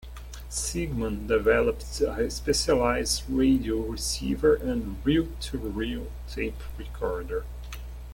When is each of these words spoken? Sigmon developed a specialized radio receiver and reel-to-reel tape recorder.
Sigmon 0.49 1.27
developed 1.27 1.83
a 2.01 2.31
specialized 2.31 3.21
radio 3.29 3.81
receiver 3.81 4.55
and 4.55 4.97
reel-to-reel 5.05 6.07
tape 6.27 6.55
recorder. 6.79 7.45